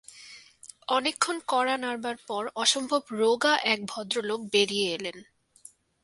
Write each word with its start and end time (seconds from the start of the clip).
অনেকক্ষণ 0.87 1.37
কড়া 1.47 1.75
নাড়বার 1.77 2.17
পর 2.27 2.43
অসম্ভব 2.55 3.01
রোগা 3.11 3.53
এক 3.63 3.79
ভদ্রলোক 3.87 4.41
বেরিয়ে 4.51 4.87
এলেন। 4.93 5.17